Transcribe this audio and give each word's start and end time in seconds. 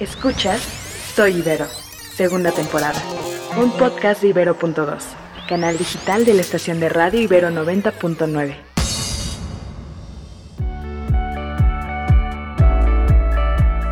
Escuchas 0.00 0.60
Soy 1.16 1.38
Ibero, 1.38 1.66
segunda 2.14 2.52
temporada. 2.52 3.02
Un 3.60 3.72
podcast 3.72 4.22
de 4.22 4.28
Ibero.2, 4.28 5.02
canal 5.48 5.76
digital 5.76 6.24
de 6.24 6.34
la 6.34 6.40
estación 6.40 6.78
de 6.78 6.88
radio 6.88 7.20
Ibero 7.20 7.50
90.9. 7.50 8.54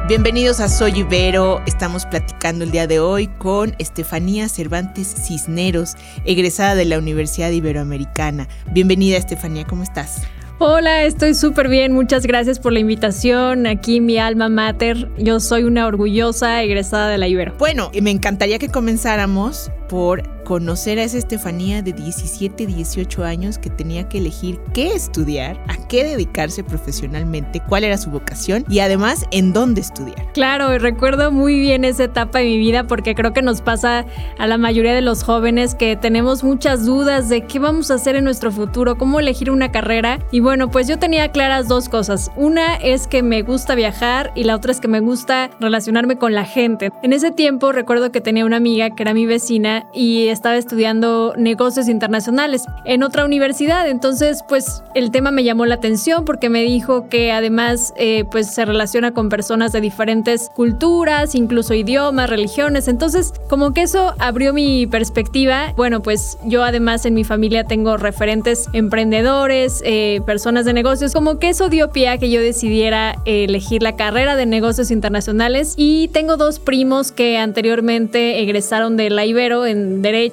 Bienvenidos 0.07 0.61
a 0.61 0.69
Soy 0.69 1.01
Ibero. 1.01 1.61
Estamos 1.67 2.07
platicando 2.07 2.63
el 2.63 2.71
día 2.71 2.87
de 2.87 3.01
hoy 3.01 3.27
con 3.27 3.75
Estefanía 3.81 4.49
Cervantes 4.49 5.13
Cisneros, 5.27 5.97
egresada 6.25 6.77
de 6.77 6.85
la 6.85 6.99
Universidad 6.99 7.51
Iberoamericana. 7.51 8.47
Bienvenida, 8.71 9.17
Estefanía, 9.17 9.67
¿cómo 9.67 9.83
estás? 9.83 10.23
Hola, 10.59 11.05
estoy 11.05 11.35
súper 11.35 11.69
bien. 11.69 11.93
Muchas 11.93 12.25
gracias 12.25 12.59
por 12.59 12.73
la 12.73 12.81
invitación. 12.81 13.67
Aquí 13.67 14.01
mi 14.01 14.17
alma 14.17 14.49
mater. 14.49 15.11
Yo 15.19 15.39
soy 15.39 15.65
una 15.65 15.87
orgullosa 15.87 16.63
egresada 16.63 17.11
de 17.11 17.19
la 17.19 17.29
Ibero. 17.29 17.53
Bueno, 17.59 17.91
me 18.01 18.11
encantaría 18.11 18.59
que 18.59 18.71
comenzáramos 18.71 19.71
por 19.91 20.23
conocer 20.47 21.01
a 21.01 21.03
esa 21.03 21.19
Estefanía 21.19 21.83
de 21.83 21.93
17, 21.93 22.67
18 22.67 23.25
años 23.25 23.59
que 23.59 23.69
tenía 23.69 24.09
que 24.09 24.19
elegir 24.19 24.61
qué 24.73 24.95
estudiar, 24.95 25.61
a 25.67 25.77
qué 25.89 26.05
dedicarse 26.05 26.63
profesionalmente, 26.63 27.61
cuál 27.69 27.83
era 27.83 27.99
su 27.99 28.11
vocación 28.11 28.65
y 28.69 28.79
además 28.79 29.25
en 29.33 29.53
dónde 29.53 29.81
estudiar. 29.81 30.33
Claro, 30.35 30.79
recuerdo 30.79 31.33
muy 31.33 31.59
bien 31.59 31.85
esa 31.85 32.05
etapa 32.05 32.39
de 32.39 32.45
mi 32.45 32.59
vida 32.59 32.87
porque 32.87 33.17
creo 33.17 33.33
que 33.33 33.43
nos 33.43 33.61
pasa 33.61 34.07
a 34.39 34.47
la 34.47 34.57
mayoría 34.57 34.95
de 34.95 35.01
los 35.01 35.25
jóvenes 35.25 35.75
que 35.75 35.97
tenemos 35.97 36.45
muchas 36.45 36.87
dudas 36.87 37.29
de 37.29 37.45
qué 37.47 37.59
vamos 37.59 37.91
a 37.91 37.95
hacer 37.95 38.15
en 38.15 38.23
nuestro 38.23 38.53
futuro, 38.53 38.97
cómo 38.97 39.19
elegir 39.19 39.51
una 39.51 39.73
carrera. 39.73 40.21
Y 40.31 40.39
bueno, 40.39 40.71
pues 40.71 40.87
yo 40.87 40.97
tenía 40.97 41.33
claras 41.33 41.67
dos 41.67 41.89
cosas. 41.89 42.31
Una 42.37 42.77
es 42.77 43.09
que 43.09 43.25
me 43.25 43.43
gusta 43.43 43.75
viajar 43.75 44.31
y 44.37 44.45
la 44.45 44.55
otra 44.55 44.71
es 44.71 44.79
que 44.79 44.87
me 44.87 45.01
gusta 45.01 45.51
relacionarme 45.59 46.19
con 46.19 46.35
la 46.35 46.45
gente. 46.45 46.93
En 47.03 47.13
ese 47.13 47.33
tiempo 47.33 47.73
recuerdo 47.73 48.13
que 48.13 48.21
tenía 48.21 48.45
una 48.45 48.59
amiga 48.59 48.91
que 48.91 49.03
era 49.03 49.13
mi 49.13 49.27
vecina 49.27 49.89
y 49.93 50.29
estaba 50.37 50.57
estudiando 50.57 51.33
negocios 51.37 51.89
internacionales 51.89 52.67
en 52.85 53.03
otra 53.03 53.25
universidad. 53.25 53.89
Entonces, 53.89 54.45
pues 54.47 54.83
el 54.95 55.11
tema 55.11 55.31
me 55.31 55.45
llamó 55.45 55.67
la 55.67 55.77
atención 55.77 56.25
porque 56.25 56.51
me 56.51 56.63
dijo 56.63 57.09
que 57.09 57.33
además 57.33 57.95
eh, 57.97 58.25
pues 58.31 58.53
se 58.53 58.65
relaciona 58.65 59.13
con 59.13 59.29
personas 59.29 59.73
de 59.73 59.81
diferentes 59.81 60.51
culturas, 60.55 61.35
incluso 61.35 61.75
idiomas, 61.75 62.29
religiones. 62.29 62.87
Entonces, 62.87 63.33
como 63.49 63.73
que 63.73 63.83
eso 63.83 64.15
abrió 64.19 64.53
mi 64.53 64.87
perspectiva. 64.87 65.73
Bueno, 65.77 66.03
pues 66.03 66.39
yo 66.45 66.63
además 66.63 67.07
en 67.07 67.15
mi 67.15 67.25
familia 67.25 67.65
tengo 67.65 67.97
referentes 67.97 68.69
emprendedores, 68.73 69.83
eh, 69.85 70.21
personas 70.27 70.65
de 70.67 70.75
negocios. 70.75 71.13
Como 71.13 71.39
que 71.39 71.49
eso 71.49 71.69
dio 71.69 71.91
pie 71.91 72.09
a 72.09 72.19
que 72.19 72.31
yo 72.31 72.41
decidiera 72.41 73.17
elegir 73.25 73.83
la 73.83 73.97
carrera 73.97 74.37
de 74.37 74.45
negocios 74.45 74.91
internacionales. 74.91 75.75
Y 75.77 76.09
tengo 76.09 76.37
dos 76.37 76.59
primos 76.59 77.11
que 77.11 77.39
anteriormente 77.39 78.43
egresaron 78.43 78.97
de 78.97 79.09
la 79.11 79.25
Ibero 79.25 79.65
en 79.65 80.03
Derecho 80.03 80.26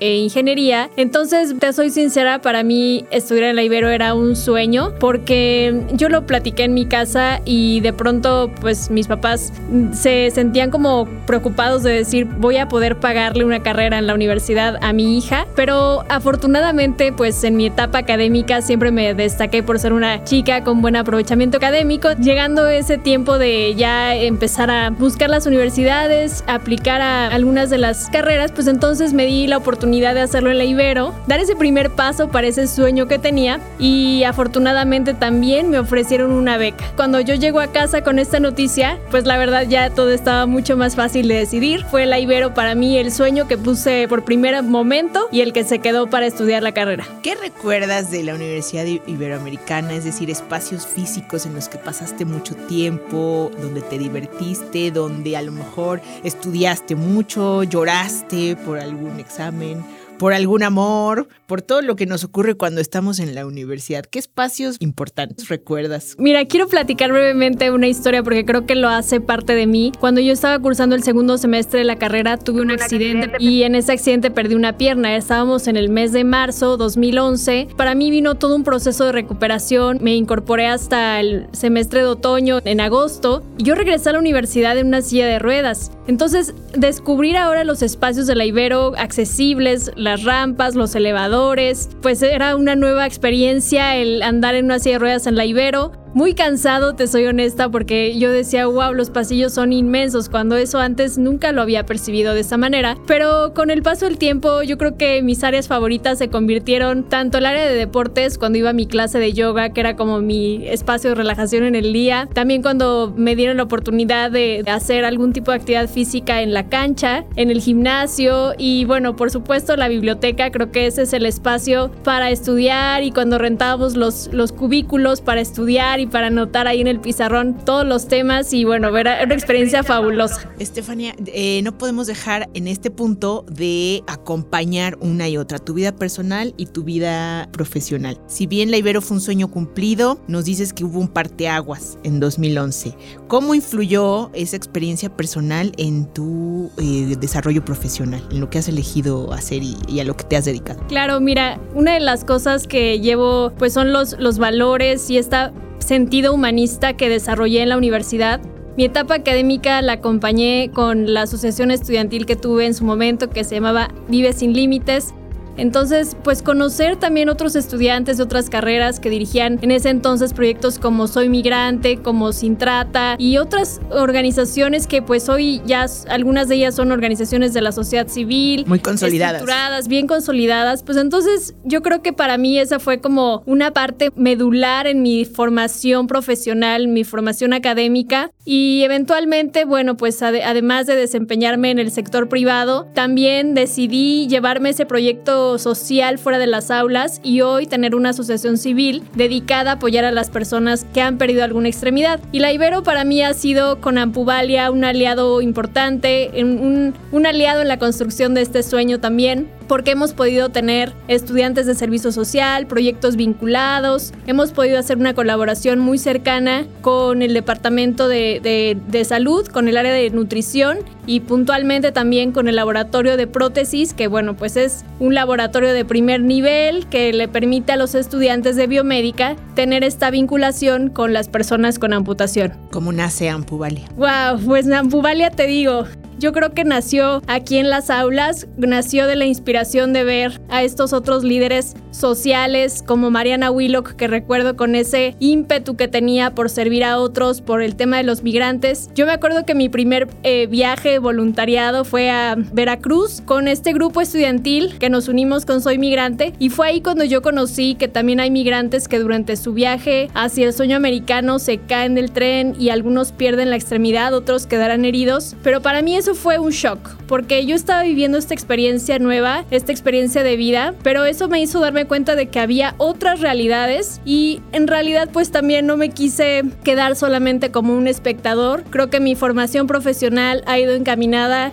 e 0.00 0.16
Ingeniería. 0.16 0.90
Entonces, 0.96 1.54
te 1.58 1.72
soy 1.72 1.90
sincera, 1.90 2.40
para 2.40 2.62
mí 2.62 3.04
estudiar 3.10 3.50
en 3.50 3.56
la 3.56 3.62
Ibero 3.62 3.88
era 3.88 4.14
un 4.14 4.36
sueño 4.36 4.92
porque 4.98 5.82
yo 5.92 6.08
lo 6.08 6.26
platiqué 6.26 6.64
en 6.64 6.74
mi 6.74 6.86
casa 6.86 7.40
y 7.44 7.80
de 7.80 7.92
pronto, 7.92 8.50
pues 8.60 8.90
mis 8.90 9.06
papás 9.06 9.52
se 9.92 10.30
sentían 10.30 10.70
como 10.70 11.06
preocupados 11.26 11.82
de 11.82 11.92
decir, 11.92 12.24
voy 12.24 12.56
a 12.56 12.68
poder 12.68 12.96
pagarle 12.96 13.44
una 13.44 13.62
carrera 13.62 13.98
en 13.98 14.06
la 14.06 14.14
universidad 14.14 14.78
a 14.82 14.92
mi 14.92 15.18
hija. 15.18 15.46
Pero 15.54 16.04
afortunadamente, 16.08 17.12
pues 17.12 17.42
en 17.44 17.56
mi 17.56 17.66
etapa 17.66 17.98
académica 17.98 18.62
siempre 18.62 18.90
me 18.90 19.14
destaqué 19.14 19.62
por 19.62 19.78
ser 19.78 19.92
una 19.92 20.24
chica 20.24 20.64
con 20.64 20.82
buen 20.82 20.96
aprovechamiento 20.96 21.56
académico. 21.56 22.10
Llegando 22.12 22.68
ese 22.68 22.98
tiempo 22.98 23.38
de 23.38 23.74
ya 23.74 24.14
empezar 24.14 24.70
a 24.70 24.90
buscar 24.90 25.30
las 25.30 25.46
universidades, 25.46 26.44
aplicar 26.46 27.00
a 27.00 27.28
algunas 27.28 27.70
de 27.70 27.78
las 27.78 28.08
carreras, 28.10 28.52
pues 28.52 28.66
entonces 28.66 29.12
me 29.12 29.26
di 29.30 29.46
la 29.46 29.58
oportunidad 29.58 30.14
de 30.14 30.22
hacerlo 30.22 30.50
en 30.50 30.58
la 30.58 30.64
Ibero, 30.64 31.14
dar 31.26 31.38
ese 31.38 31.54
primer 31.54 31.90
paso 31.90 32.28
para 32.28 32.48
ese 32.48 32.66
sueño 32.66 33.06
que 33.06 33.18
tenía 33.18 33.60
y 33.78 34.24
afortunadamente 34.24 35.14
también 35.14 35.70
me 35.70 35.78
ofrecieron 35.78 36.32
una 36.32 36.58
beca. 36.58 36.84
Cuando 36.96 37.20
yo 37.20 37.34
llego 37.34 37.60
a 37.60 37.68
casa 37.68 38.02
con 38.02 38.18
esta 38.18 38.40
noticia, 38.40 38.98
pues 39.10 39.26
la 39.26 39.38
verdad 39.38 39.66
ya 39.68 39.90
todo 39.90 40.10
estaba 40.10 40.46
mucho 40.46 40.76
más 40.76 40.96
fácil 40.96 41.28
de 41.28 41.36
decidir. 41.36 41.84
Fue 41.84 42.06
la 42.06 42.18
Ibero 42.18 42.54
para 42.54 42.74
mí 42.74 42.98
el 42.98 43.12
sueño 43.12 43.46
que 43.46 43.56
puse 43.56 44.06
por 44.08 44.24
primer 44.24 44.62
momento 44.62 45.28
y 45.30 45.42
el 45.42 45.52
que 45.52 45.62
se 45.64 45.78
quedó 45.78 46.08
para 46.08 46.26
estudiar 46.26 46.62
la 46.62 46.72
carrera. 46.72 47.06
¿Qué 47.22 47.36
recuerdas 47.36 48.10
de 48.10 48.24
la 48.24 48.34
Universidad 48.34 48.84
Iberoamericana? 48.84 49.94
Es 49.94 50.04
decir, 50.04 50.28
espacios 50.30 50.86
físicos 50.86 51.46
en 51.46 51.54
los 51.54 51.68
que 51.68 51.78
pasaste 51.78 52.24
mucho 52.24 52.56
tiempo, 52.56 53.52
donde 53.60 53.80
te 53.82 53.96
divertiste, 53.96 54.90
donde 54.90 55.36
a 55.36 55.42
lo 55.42 55.52
mejor 55.52 56.00
estudiaste 56.24 56.96
mucho, 56.96 57.62
lloraste 57.62 58.56
por 58.56 58.80
algún 58.80 59.19
examen 59.20 59.84
por 60.20 60.34
algún 60.34 60.62
amor, 60.62 61.28
por 61.46 61.62
todo 61.62 61.80
lo 61.80 61.96
que 61.96 62.04
nos 62.04 62.24
ocurre 62.24 62.54
cuando 62.54 62.82
estamos 62.82 63.20
en 63.20 63.34
la 63.34 63.46
universidad. 63.46 64.04
¿Qué 64.04 64.18
espacios 64.18 64.76
importantes 64.78 65.48
recuerdas? 65.48 66.14
Mira, 66.18 66.44
quiero 66.44 66.68
platicar 66.68 67.10
brevemente 67.10 67.70
una 67.70 67.88
historia 67.88 68.22
porque 68.22 68.44
creo 68.44 68.66
que 68.66 68.74
lo 68.74 68.90
hace 68.90 69.22
parte 69.22 69.54
de 69.54 69.66
mí. 69.66 69.92
Cuando 69.98 70.20
yo 70.20 70.34
estaba 70.34 70.58
cursando 70.58 70.94
el 70.94 71.02
segundo 71.02 71.38
semestre 71.38 71.78
de 71.78 71.86
la 71.86 71.96
carrera, 71.96 72.36
tuve 72.36 72.60
un, 72.60 72.70
accidente, 72.70 73.32
y 73.38 73.62
en 73.62 73.74
ese 73.74 73.92
accidente 73.92 74.30
perdí 74.30 74.56
una 74.56 74.76
pierna. 74.76 75.16
Estábamos 75.16 75.66
en 75.68 75.78
el 75.78 75.88
mes 75.88 76.12
de 76.12 76.22
marzo 76.24 76.76
2011. 76.76 77.68
Para 77.78 77.94
mí 77.94 78.10
vino 78.10 78.34
todo 78.34 78.54
un 78.56 78.62
proceso 78.62 79.06
de 79.06 79.12
recuperación. 79.12 80.00
Me 80.02 80.14
incorporé 80.16 80.66
hasta 80.66 81.18
el 81.18 81.46
semestre 81.52 82.00
de 82.00 82.08
otoño 82.08 82.58
en 82.66 82.82
agosto 82.82 83.42
y 83.56 83.64
yo 83.64 83.74
regresé 83.74 84.10
a 84.10 84.12
la 84.12 84.18
universidad 84.18 84.76
en 84.76 84.88
una 84.88 85.00
silla 85.00 85.26
de 85.26 85.38
ruedas. 85.38 85.92
Entonces, 86.06 86.54
descubrir 86.76 87.38
ahora 87.38 87.64
los 87.64 87.82
espacios 87.82 88.26
de 88.26 88.34
la 88.34 88.44
Ibero 88.44 88.94
accesibles, 88.98 89.92
la 89.96 90.09
las 90.10 90.24
rampas, 90.24 90.74
los 90.74 90.96
elevadores, 90.96 91.88
pues 92.02 92.20
era 92.22 92.56
una 92.56 92.74
nueva 92.74 93.06
experiencia 93.06 93.94
el 93.96 94.22
andar 94.22 94.56
en 94.56 94.64
una 94.64 94.80
silla 94.80 94.96
de 94.96 94.98
ruedas 94.98 95.28
en 95.28 95.36
la 95.36 95.44
Ibero. 95.44 95.92
Muy 96.12 96.34
cansado, 96.34 96.96
te 96.96 97.06
soy 97.06 97.26
honesta, 97.26 97.68
porque 97.68 98.18
yo 98.18 98.32
decía, 98.32 98.66
wow, 98.66 98.92
los 98.92 99.10
pasillos 99.10 99.54
son 99.54 99.72
inmensos, 99.72 100.28
cuando 100.28 100.56
eso 100.56 100.80
antes 100.80 101.18
nunca 101.18 101.52
lo 101.52 101.62
había 101.62 101.86
percibido 101.86 102.34
de 102.34 102.40
esa 102.40 102.56
manera. 102.56 102.96
Pero 103.06 103.54
con 103.54 103.70
el 103.70 103.82
paso 103.82 104.06
del 104.06 104.18
tiempo, 104.18 104.64
yo 104.64 104.76
creo 104.76 104.96
que 104.96 105.22
mis 105.22 105.44
áreas 105.44 105.68
favoritas 105.68 106.18
se 106.18 106.28
convirtieron 106.28 107.04
tanto 107.04 107.38
el 107.38 107.46
área 107.46 107.64
de 107.64 107.76
deportes, 107.76 108.38
cuando 108.38 108.58
iba 108.58 108.70
a 108.70 108.72
mi 108.72 108.86
clase 108.86 109.20
de 109.20 109.32
yoga, 109.32 109.68
que 109.68 109.78
era 109.78 109.94
como 109.94 110.20
mi 110.20 110.66
espacio 110.66 111.10
de 111.10 111.14
relajación 111.14 111.62
en 111.62 111.76
el 111.76 111.92
día, 111.92 112.28
también 112.34 112.62
cuando 112.62 113.14
me 113.16 113.36
dieron 113.36 113.58
la 113.58 113.62
oportunidad 113.62 114.32
de 114.32 114.64
hacer 114.66 115.04
algún 115.04 115.32
tipo 115.32 115.52
de 115.52 115.58
actividad 115.58 115.88
física 115.88 116.42
en 116.42 116.52
la 116.52 116.68
cancha, 116.68 117.24
en 117.36 117.50
el 117.50 117.60
gimnasio 117.60 118.54
y 118.58 118.84
bueno, 118.84 119.14
por 119.14 119.30
supuesto 119.30 119.76
la 119.76 119.86
biblioteca, 119.86 120.50
creo 120.50 120.72
que 120.72 120.86
ese 120.86 121.02
es 121.02 121.12
el 121.12 121.24
espacio 121.24 121.92
para 122.02 122.30
estudiar 122.30 123.04
y 123.04 123.12
cuando 123.12 123.38
rentábamos 123.38 123.96
los, 123.96 124.28
los 124.32 124.50
cubículos 124.50 125.20
para 125.20 125.40
estudiar 125.40 125.99
y 126.00 126.06
para 126.06 126.28
anotar 126.28 126.66
ahí 126.66 126.80
en 126.80 126.86
el 126.86 127.00
pizarrón 127.00 127.56
todos 127.64 127.86
los 127.86 128.08
temas 128.08 128.52
y 128.52 128.64
bueno, 128.64 128.96
era 128.96 129.22
una 129.24 129.34
experiencia 129.34 129.82
fabulosa. 129.82 130.50
Estefanía, 130.58 131.14
eh, 131.26 131.60
no 131.62 131.76
podemos 131.76 132.06
dejar 132.06 132.48
en 132.54 132.68
este 132.68 132.90
punto 132.90 133.44
de 133.48 134.02
acompañar 134.06 134.96
una 135.00 135.28
y 135.28 135.36
otra, 135.36 135.58
tu 135.58 135.74
vida 135.74 135.92
personal 135.92 136.54
y 136.56 136.66
tu 136.66 136.84
vida 136.84 137.48
profesional. 137.52 138.18
Si 138.26 138.46
bien 138.46 138.70
la 138.70 138.76
Ibero 138.76 139.00
fue 139.00 139.16
un 139.16 139.20
sueño 139.20 139.48
cumplido, 139.48 140.20
nos 140.26 140.44
dices 140.44 140.72
que 140.72 140.84
hubo 140.84 140.98
un 140.98 141.08
parteaguas 141.08 141.98
en 142.02 142.20
2011. 142.20 142.96
¿Cómo 143.28 143.54
influyó 143.54 144.30
esa 144.34 144.56
experiencia 144.56 145.14
personal 145.14 145.72
en 145.76 146.06
tu 146.12 146.70
eh, 146.78 147.16
desarrollo 147.20 147.64
profesional, 147.64 148.22
en 148.30 148.40
lo 148.40 148.50
que 148.50 148.58
has 148.58 148.68
elegido 148.68 149.32
hacer 149.32 149.62
y, 149.62 149.76
y, 149.88 150.00
a 150.00 150.04
lo 150.04 150.16
que 150.16 150.24
te 150.24 150.36
has 150.36 150.44
dedicado? 150.44 150.80
Claro, 150.88 151.20
mira, 151.20 151.60
una 151.74 151.94
de 151.94 152.00
las 152.00 152.24
cosas 152.24 152.66
que 152.66 153.00
llevo 153.00 153.52
pues 153.58 153.72
son 153.72 153.92
los, 153.92 154.18
los 154.18 154.38
valores 154.38 155.10
y 155.10 155.18
esta 155.18 155.52
sentido 155.80 156.32
humanista 156.32 156.94
que 156.94 157.08
desarrollé 157.08 157.62
en 157.62 157.68
la 157.70 157.76
universidad. 157.76 158.40
Mi 158.76 158.84
etapa 158.84 159.16
académica 159.16 159.82
la 159.82 159.94
acompañé 159.94 160.70
con 160.72 161.12
la 161.12 161.22
asociación 161.22 161.70
estudiantil 161.70 162.24
que 162.24 162.36
tuve 162.36 162.66
en 162.66 162.74
su 162.74 162.84
momento 162.84 163.28
que 163.28 163.44
se 163.44 163.56
llamaba 163.56 163.88
Vive 164.08 164.32
sin 164.32 164.52
Límites 164.52 165.12
entonces, 165.56 166.16
pues 166.22 166.42
conocer 166.42 166.96
también 166.96 167.28
otros 167.28 167.56
estudiantes 167.56 168.16
de 168.16 168.22
otras 168.22 168.48
carreras 168.50 169.00
que 169.00 169.10
dirigían 169.10 169.58
en 169.62 169.70
ese 169.70 169.90
entonces 169.90 170.32
proyectos 170.32 170.78
como 170.78 171.06
Soy 171.06 171.28
Migrante, 171.28 171.98
como 171.98 172.32
Sin 172.32 172.56
Trata 172.56 173.16
y 173.18 173.38
otras 173.38 173.80
organizaciones 173.90 174.86
que 174.86 175.02
pues 175.02 175.28
hoy 175.28 175.60
ya 175.66 175.86
algunas 176.08 176.48
de 176.48 176.56
ellas 176.56 176.74
son 176.74 176.92
organizaciones 176.92 177.52
de 177.52 177.60
la 177.60 177.72
sociedad 177.72 178.08
civil. 178.08 178.64
Muy 178.66 178.80
consolidadas. 178.80 179.42
Estructuradas, 179.42 179.88
bien 179.88 180.06
consolidadas. 180.06 180.82
Pues 180.82 180.98
entonces 180.98 181.54
yo 181.64 181.82
creo 181.82 182.02
que 182.02 182.12
para 182.12 182.38
mí 182.38 182.58
esa 182.58 182.78
fue 182.78 183.00
como 183.00 183.42
una 183.46 183.72
parte 183.72 184.10
medular 184.16 184.86
en 184.86 185.02
mi 185.02 185.24
formación 185.24 186.06
profesional, 186.06 186.88
mi 186.88 187.04
formación 187.04 187.52
académica. 187.52 188.30
Y 188.52 188.82
eventualmente, 188.82 189.64
bueno, 189.64 189.96
pues 189.96 190.20
además 190.24 190.84
de 190.88 190.96
desempeñarme 190.96 191.70
en 191.70 191.78
el 191.78 191.92
sector 191.92 192.28
privado, 192.28 192.88
también 192.94 193.54
decidí 193.54 194.26
llevarme 194.26 194.70
ese 194.70 194.86
proyecto 194.86 195.56
social 195.56 196.18
fuera 196.18 196.40
de 196.40 196.48
las 196.48 196.72
aulas 196.72 197.20
y 197.22 197.42
hoy 197.42 197.68
tener 197.68 197.94
una 197.94 198.08
asociación 198.08 198.58
civil 198.58 199.04
dedicada 199.14 199.70
a 199.70 199.74
apoyar 199.74 200.04
a 200.04 200.10
las 200.10 200.30
personas 200.30 200.84
que 200.92 201.00
han 201.00 201.16
perdido 201.16 201.44
alguna 201.44 201.68
extremidad. 201.68 202.18
Y 202.32 202.40
la 202.40 202.52
Ibero 202.52 202.82
para 202.82 203.04
mí 203.04 203.22
ha 203.22 203.34
sido 203.34 203.80
con 203.80 203.98
Ampuvalia 203.98 204.72
un 204.72 204.82
aliado 204.82 205.42
importante, 205.42 206.32
un, 206.42 206.92
un 207.12 207.26
aliado 207.26 207.62
en 207.62 207.68
la 207.68 207.78
construcción 207.78 208.34
de 208.34 208.42
este 208.42 208.64
sueño 208.64 208.98
también 208.98 209.46
porque 209.70 209.92
hemos 209.92 210.14
podido 210.14 210.48
tener 210.48 210.94
estudiantes 211.06 211.64
de 211.64 211.76
servicio 211.76 212.10
social, 212.10 212.66
proyectos 212.66 213.14
vinculados, 213.14 214.12
hemos 214.26 214.50
podido 214.50 214.80
hacer 214.80 214.98
una 214.98 215.14
colaboración 215.14 215.78
muy 215.78 215.96
cercana 215.96 216.66
con 216.80 217.22
el 217.22 217.34
Departamento 217.34 218.08
de, 218.08 218.76
de, 218.84 219.04
Salud, 219.04 219.46
con 219.46 219.68
el 219.68 219.76
área 219.76 219.92
de 219.92 220.10
nutrición 220.10 220.78
y 221.10 221.18
puntualmente 221.18 221.90
también 221.90 222.30
con 222.30 222.46
el 222.46 222.54
laboratorio 222.54 223.16
de 223.16 223.26
prótesis, 223.26 223.94
que 223.94 224.06
bueno, 224.06 224.36
pues 224.36 224.56
es 224.56 224.84
un 225.00 225.12
laboratorio 225.12 225.74
de 225.74 225.84
primer 225.84 226.20
nivel 226.20 226.86
que 226.86 227.12
le 227.12 227.26
permite 227.26 227.72
a 227.72 227.76
los 227.76 227.96
estudiantes 227.96 228.54
de 228.54 228.68
biomédica 228.68 229.34
tener 229.56 229.82
esta 229.82 230.12
vinculación 230.12 230.88
con 230.88 231.12
las 231.12 231.28
personas 231.28 231.80
con 231.80 231.94
amputación. 231.94 232.52
¿Cómo 232.70 232.92
nace 232.92 233.28
Ampuvalia? 233.28 233.88
Wow, 233.96 234.38
pues 234.46 234.70
Ampuvalia 234.70 235.30
te 235.30 235.48
digo, 235.48 235.84
yo 236.20 236.32
creo 236.32 236.52
que 236.52 236.64
nació 236.64 237.22
aquí 237.26 237.56
en 237.56 237.70
las 237.70 237.88
aulas, 237.88 238.46
nació 238.58 239.06
de 239.06 239.16
la 239.16 239.24
inspiración 239.24 239.94
de 239.94 240.04
ver 240.04 240.40
a 240.50 240.62
estos 240.62 240.92
otros 240.92 241.24
líderes 241.24 241.74
sociales 241.92 242.84
como 242.86 243.10
Mariana 243.10 243.50
Willock, 243.50 243.94
que 243.94 244.06
recuerdo 244.06 244.54
con 244.54 244.74
ese 244.74 245.16
ímpetu 245.18 245.76
que 245.76 245.88
tenía 245.88 246.34
por 246.34 246.50
servir 246.50 246.84
a 246.84 246.98
otros, 246.98 247.40
por 247.40 247.62
el 247.62 247.74
tema 247.74 247.96
de 247.96 248.02
los 248.02 248.22
migrantes. 248.22 248.90
Yo 248.94 249.06
me 249.06 249.12
acuerdo 249.12 249.46
que 249.46 249.54
mi 249.54 249.70
primer 249.70 250.08
eh, 250.22 250.46
viaje 250.46 250.98
voluntariado 251.00 251.84
fue 251.84 252.10
a 252.10 252.36
Veracruz 252.36 253.22
con 253.24 253.48
este 253.48 253.72
grupo 253.72 254.00
estudiantil 254.00 254.76
que 254.78 254.90
nos 254.90 255.08
unimos 255.08 255.46
con 255.46 255.60
Soy 255.60 255.78
Migrante 255.78 256.34
y 256.38 256.50
fue 256.50 256.68
ahí 256.68 256.80
cuando 256.80 257.04
yo 257.04 257.22
conocí 257.22 257.74
que 257.74 257.88
también 257.88 258.20
hay 258.20 258.30
migrantes 258.30 258.88
que 258.88 258.98
durante 258.98 259.36
su 259.36 259.52
viaje 259.52 260.08
hacia 260.14 260.46
el 260.46 260.52
sueño 260.52 260.76
americano 260.76 261.38
se 261.38 261.58
caen 261.58 261.94
del 261.94 262.10
tren 262.12 262.54
y 262.58 262.70
algunos 262.70 263.12
pierden 263.12 263.50
la 263.50 263.56
extremidad, 263.56 264.14
otros 264.14 264.46
quedarán 264.46 264.84
heridos, 264.84 265.36
pero 265.42 265.62
para 265.62 265.82
mí 265.82 265.96
eso 265.96 266.14
fue 266.14 266.38
un 266.38 266.50
shock, 266.50 266.96
porque 267.06 267.44
yo 267.46 267.56
estaba 267.56 267.82
viviendo 267.82 268.18
esta 268.18 268.34
experiencia 268.34 268.98
nueva, 268.98 269.44
esta 269.50 269.72
experiencia 269.72 270.22
de 270.22 270.36
vida, 270.36 270.74
pero 270.82 271.04
eso 271.04 271.28
me 271.28 271.40
hizo 271.40 271.60
darme 271.60 271.86
cuenta 271.86 272.14
de 272.14 272.26
que 272.26 272.40
había 272.40 272.74
otras 272.78 273.20
realidades 273.20 274.00
y 274.04 274.40
en 274.52 274.66
realidad 274.66 275.08
pues 275.12 275.30
también 275.30 275.66
no 275.66 275.76
me 275.76 275.90
quise 275.90 276.42
quedar 276.64 276.96
solamente 276.96 277.50
como 277.50 277.76
un 277.76 277.86
espectador. 277.86 278.64
Creo 278.70 278.90
que 278.90 279.00
mi 279.00 279.14
formación 279.14 279.66
profesional 279.66 280.42
ha 280.46 280.58
ido 280.58 280.74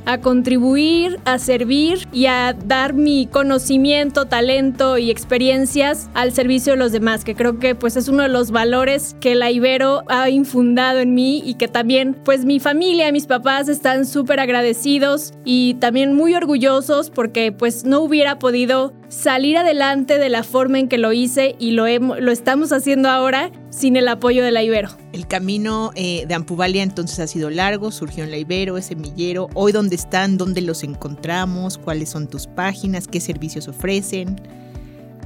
a 0.06 0.18
contribuir, 0.22 1.20
a 1.26 1.38
servir 1.38 2.08
y 2.12 2.26
a 2.26 2.54
dar 2.54 2.94
mi 2.94 3.28
conocimiento, 3.28 4.26
talento 4.26 4.98
y 4.98 5.12
experiencias 5.12 6.10
al 6.14 6.32
servicio 6.32 6.74
de 6.74 6.80
los 6.80 6.92
demás, 6.92 7.24
que 7.24 7.36
creo 7.36 7.60
que 7.60 7.76
pues 7.76 7.98
es 7.98 8.08
uno 8.08 8.24
de 8.24 8.30
los 8.30 8.52
valores 8.52 9.16
que 9.20 9.36
la 9.36 9.52
Ibero 9.52 10.04
ha 10.08 10.30
infundado 10.30 11.00
en 11.00 11.14
mí 11.14 11.44
y 11.46 11.54
que 11.54 11.68
también 11.68 12.16
pues 12.26 12.46
mi 12.46 12.60
familia, 12.60 13.12
mis 13.12 13.28
papás 13.28 13.70
están 13.70 14.06
súper 14.06 14.40
agradecidos 14.40 15.34
y 15.46 15.76
también 15.76 16.14
muy 16.14 16.34
orgullosos 16.34 17.10
porque 17.12 17.52
pues 17.52 17.86
no 17.86 18.02
hubiera 18.02 18.40
podido 18.40 18.94
salir 19.10 19.58
adelante 19.58 20.18
de 20.18 20.30
la 20.30 20.44
forma 20.44 20.80
en 20.80 20.88
que 20.88 20.98
lo 20.98 21.14
hice 21.14 21.56
y 21.60 21.72
lo 21.72 21.86
estamos 21.86 22.72
haciendo 22.72 23.10
ahora 23.10 23.52
sin 23.78 23.96
el 23.96 24.08
apoyo 24.08 24.44
de 24.44 24.50
la 24.50 24.64
Ibero. 24.64 24.90
El 25.14 25.28
camino 25.28 25.92
eh, 25.94 26.26
de 26.28 26.34
Ampuvalia 26.34 26.82
entonces 26.82 27.20
ha 27.20 27.28
sido 27.28 27.52
largo, 27.52 27.92
surgió 27.92 28.24
en 28.24 28.32
la 28.32 28.38
Ibero, 28.38 28.76
es 28.76 28.88
semillero. 28.88 29.50
Hoy 29.54 29.72
dónde 29.72 29.96
están, 29.96 30.38
dónde 30.38 30.62
los 30.62 30.84
encontramos, 30.84 31.78
cuáles 31.78 32.10
son 32.10 32.28
tus 32.28 32.48
páginas, 32.48 33.08
qué 33.08 33.20
servicios 33.20 33.68
ofrecen. 33.68 34.42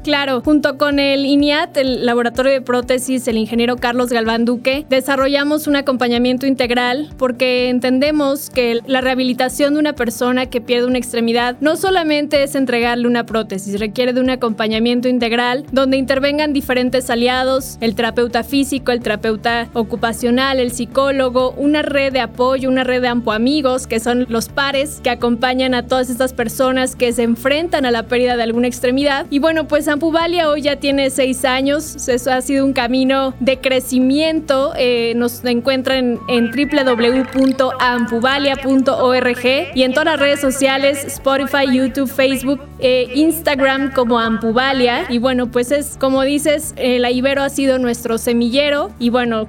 Claro, 0.03 0.42
junto 0.42 0.80
con 0.80 0.98
el 0.98 1.27
INIAT, 1.27 1.77
el 1.77 2.07
Laboratorio 2.07 2.51
de 2.51 2.62
Prótesis, 2.62 3.27
el 3.27 3.38
ingeniero 3.38 3.75
Carlos 3.75 4.09
Galván 4.09 4.45
Duque, 4.45 4.83
desarrollamos 4.89 5.68
un 5.68 5.75
acompañamiento 5.75 6.48
integral 6.48 7.09
porque 7.19 7.69
entendemos 7.69 8.50
que 8.50 8.80
la 8.88 9.01
rehabilitación 9.01 9.75
de 9.75 9.80
una 9.80 9.94
persona 9.94 10.48
que 10.48 10.59
pierde 10.59 10.88
una 10.88 10.98
extremidad 10.98 11.56
no 11.62 11.75
solamente 11.75 12.42
es 12.42 12.56
entregarle 12.56 13.06
una 13.06 13.27
prótesis, 13.27 13.80
requiere 13.80 14.12
de 14.12 14.21
un 14.21 14.31
acompañamiento 14.31 15.07
integral 15.07 15.68
donde 15.71 15.98
intervengan 15.98 16.51
diferentes 16.51 17.12
aliados, 17.12 17.77
el 17.80 17.94
terapeuta 17.94 18.44
físico, 18.44 18.92
el 18.92 19.01
terapeuta 19.01 19.69
ocupacional, 19.74 20.59
el 20.59 20.71
psicólogo, 20.71 21.51
una 21.57 21.83
red 21.83 22.12
de 22.12 22.21
apoyo, 22.21 22.69
una 22.69 22.83
red 22.83 23.04
de 23.04 23.07
amigos 23.07 23.86
que 23.86 24.00
son 24.00 24.25
los 24.30 24.50
pares 24.50 25.00
que 25.04 25.12
acompañan 25.12 25.75
a 25.75 25.86
todas 25.86 26.09
estas 26.09 26.33
personas 26.33 26.95
que 26.95 27.13
se 27.13 27.21
enfrentan 27.21 27.86
a 27.86 27.92
la 27.92 28.04
pérdida 28.07 28.36
de 28.36 28.42
alguna 28.42 28.68
extremidad. 28.68 29.27
Y 29.30 29.38
bueno, 29.38 29.68
pues 29.68 29.91
Ampuvalia 29.92 30.50
hoy 30.50 30.62
ya 30.62 30.78
tiene 30.78 31.10
seis 31.10 31.44
años, 31.46 32.08
eso 32.08 32.32
ha 32.32 32.42
sido 32.42 32.66
un 32.66 32.74
camino 32.74 33.34
de 33.40 33.60
crecimiento. 33.60 34.74
Eh, 34.78 35.14
nos 35.16 35.44
encuentran 35.46 36.20
en 36.28 36.52
www.ampuvalia.org 36.52 39.46
y 39.76 39.84
en 39.84 39.94
todas 39.94 40.06
las 40.06 40.20
redes 40.20 40.40
sociales, 40.40 41.04
Spotify, 41.06 41.66
YouTube, 41.72 42.10
Facebook, 42.10 42.62
eh, 42.81 43.07
Instagram 43.16 43.94
como 43.94 44.19
Ampuvalia. 44.19 45.06
Y 45.10 45.18
bueno, 45.18 45.51
pues 45.51 45.72
es 45.72 45.98
como 46.00 46.24
dices, 46.24 46.74
eh, 46.78 47.00
la 47.00 47.12
Ibero 47.12 47.44
ha 47.44 47.50
sido 47.50 47.80
nuestro 47.80 48.18
semillero 48.18 48.92
y 49.00 49.10
bueno, 49.10 49.48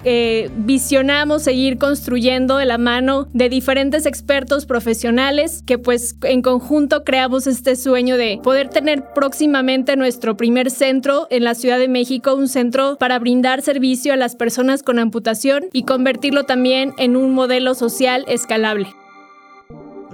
visionamos 0.56 1.42
seguir 1.42 1.78
construyendo 1.78 2.56
de 2.56 2.66
la 2.66 2.78
mano 2.78 3.28
de 3.32 3.48
diferentes 3.48 4.06
expertos 4.06 4.66
profesionales 4.66 5.62
que 5.66 5.78
pues 5.78 6.16
en 6.22 6.42
conjunto 6.42 7.04
creamos 7.04 7.46
este 7.46 7.76
sueño 7.76 8.16
de 8.16 8.40
poder 8.42 8.68
tener 8.68 9.04
próximamente 9.14 9.96
nuestro 9.96 10.36
primer 10.36 10.70
centro 10.70 11.26
en 11.30 11.44
la 11.44 11.54
Ciudad 11.54 11.78
de 11.78 11.88
México, 11.88 12.34
un 12.34 12.48
centro 12.48 12.96
para 12.98 13.18
brindar 13.18 13.62
servicio 13.62 14.12
a 14.12 14.16
las 14.16 14.36
personas 14.36 14.82
con 14.82 14.98
amputación 14.98 15.64
y 15.72 15.84
convertirlo 15.84 16.44
también 16.44 16.94
en 16.98 17.16
un 17.16 17.32
modelo 17.32 17.74
social 17.74 18.24
escalable. 18.28 19.01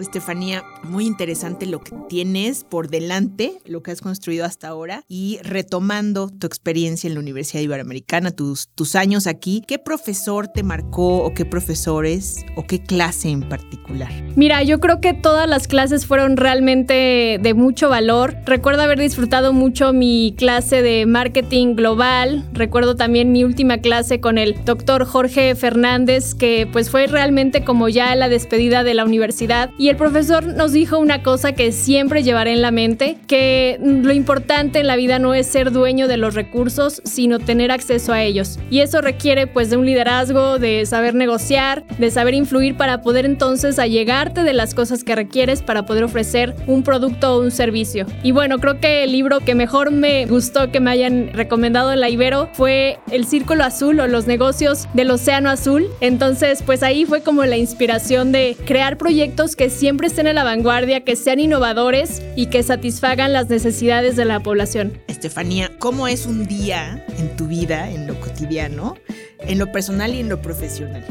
Estefanía, 0.02 0.64
muy 0.82 1.06
interesante 1.06 1.66
lo 1.66 1.80
que 1.80 1.92
tienes 2.08 2.64
por 2.64 2.88
delante, 2.88 3.58
lo 3.66 3.82
que 3.82 3.90
has 3.90 4.00
construido 4.00 4.44
hasta 4.44 4.68
ahora 4.68 5.04
y 5.08 5.38
retomando 5.42 6.28
tu 6.28 6.46
experiencia 6.46 7.08
en 7.08 7.14
la 7.14 7.20
Universidad 7.20 7.62
Iberoamericana, 7.62 8.30
tus, 8.30 8.68
tus 8.74 8.94
años 8.94 9.26
aquí, 9.26 9.62
¿qué 9.66 9.78
profesor 9.78 10.48
te 10.48 10.62
marcó 10.62 11.24
o 11.24 11.34
qué 11.34 11.44
profesores 11.44 12.44
o 12.56 12.66
qué 12.66 12.82
clase 12.82 13.28
en 13.28 13.48
particular? 13.48 14.10
Mira, 14.36 14.62
yo 14.62 14.80
creo 14.80 15.00
que 15.00 15.14
todas 15.14 15.48
las 15.48 15.68
clases 15.68 16.06
fueron 16.06 16.36
realmente 16.36 17.38
de 17.42 17.54
mucho 17.54 17.88
valor. 17.88 18.36
Recuerdo 18.44 18.82
haber 18.82 18.98
disfrutado 18.98 19.52
mucho 19.52 19.92
mi 19.92 20.34
clase 20.36 20.82
de 20.82 21.06
marketing 21.06 21.74
global, 21.74 22.48
recuerdo 22.52 22.96
también 22.96 23.32
mi 23.32 23.44
última 23.44 23.78
clase 23.78 24.20
con 24.20 24.38
el 24.38 24.64
doctor 24.64 25.04
Jorge 25.04 25.54
Fernández, 25.54 26.34
que 26.34 26.68
pues 26.70 26.90
fue 26.90 27.06
realmente 27.06 27.64
como 27.64 27.88
ya 27.88 28.14
la 28.14 28.28
despedida 28.28 28.84
de 28.84 28.94
la 28.94 29.04
universidad 29.04 29.70
y 29.88 29.90
el 29.90 29.96
profesor 29.96 30.44
nos 30.44 30.72
dijo 30.72 30.98
una 30.98 31.22
cosa 31.22 31.52
que 31.52 31.72
siempre 31.72 32.22
llevaré 32.22 32.52
en 32.52 32.60
la 32.60 32.70
mente, 32.70 33.16
que 33.26 33.78
lo 33.80 34.12
importante 34.12 34.80
en 34.80 34.86
la 34.86 34.96
vida 34.96 35.18
no 35.18 35.32
es 35.32 35.46
ser 35.46 35.72
dueño 35.72 36.08
de 36.08 36.18
los 36.18 36.34
recursos, 36.34 37.00
sino 37.06 37.38
tener 37.38 37.70
acceso 37.70 38.12
a 38.12 38.22
ellos. 38.22 38.58
Y 38.68 38.80
eso 38.80 39.00
requiere 39.00 39.46
pues 39.46 39.70
de 39.70 39.78
un 39.78 39.86
liderazgo, 39.86 40.58
de 40.58 40.84
saber 40.84 41.14
negociar, 41.14 41.86
de 41.96 42.10
saber 42.10 42.34
influir 42.34 42.76
para 42.76 43.00
poder 43.00 43.24
entonces 43.24 43.78
allegarte 43.78 44.42
de 44.42 44.52
las 44.52 44.74
cosas 44.74 45.04
que 45.04 45.14
requieres 45.14 45.62
para 45.62 45.86
poder 45.86 46.04
ofrecer 46.04 46.54
un 46.66 46.82
producto 46.82 47.36
o 47.36 47.40
un 47.40 47.50
servicio. 47.50 48.04
Y 48.22 48.32
bueno, 48.32 48.58
creo 48.58 48.80
que 48.80 49.04
el 49.04 49.12
libro 49.12 49.40
que 49.40 49.54
mejor 49.54 49.90
me 49.90 50.26
gustó 50.26 50.70
que 50.70 50.80
me 50.80 50.90
hayan 50.90 51.30
recomendado 51.32 51.94
en 51.94 52.00
la 52.00 52.10
Ibero 52.10 52.50
fue 52.52 52.98
El 53.10 53.24
Círculo 53.24 53.64
Azul 53.64 54.00
o 54.00 54.06
los 54.06 54.26
negocios 54.26 54.86
del 54.92 55.10
Océano 55.10 55.48
Azul. 55.48 55.86
Entonces 56.02 56.62
pues 56.62 56.82
ahí 56.82 57.06
fue 57.06 57.22
como 57.22 57.42
la 57.46 57.56
inspiración 57.56 58.32
de 58.32 58.54
crear 58.66 58.98
proyectos 58.98 59.56
que 59.56 59.77
siempre 59.78 60.08
estén 60.08 60.26
a 60.26 60.32
la 60.32 60.42
vanguardia, 60.42 61.04
que 61.04 61.14
sean 61.14 61.38
innovadores 61.38 62.20
y 62.34 62.46
que 62.46 62.64
satisfagan 62.64 63.32
las 63.32 63.48
necesidades 63.48 64.16
de 64.16 64.24
la 64.24 64.40
población. 64.40 65.00
Estefanía, 65.06 65.70
¿cómo 65.78 66.08
es 66.08 66.26
un 66.26 66.46
día 66.46 67.06
en 67.16 67.36
tu 67.36 67.46
vida, 67.46 67.88
en 67.88 68.08
lo 68.08 68.18
cotidiano, 68.18 68.96
en 69.38 69.58
lo 69.60 69.70
personal 69.70 70.14
y 70.14 70.20
en 70.20 70.28
lo 70.28 70.42
profesional? 70.42 71.04